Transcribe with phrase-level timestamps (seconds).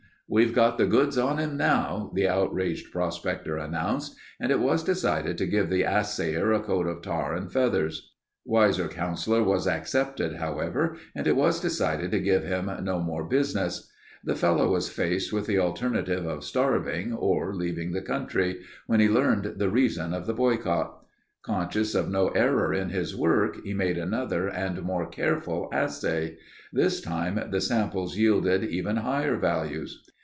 [0.33, 5.37] "We've got the goods on him now," the outraged prospector announced and it was decided
[5.37, 8.13] to give the assayer a coat of tar and feathers.
[8.45, 13.91] Wiser counsel was accepted, however, and it was decided to give him no more business.
[14.23, 19.09] The fellow was faced with the alternative of starving or leaving the country, when he
[19.09, 20.97] learned the reason of the boycott.
[21.43, 26.37] Conscious of no error in his work, he made another and more careful assay.
[26.71, 30.01] This time the samples yielded even higher values.